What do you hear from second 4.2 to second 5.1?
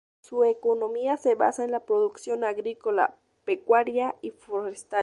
y forestal.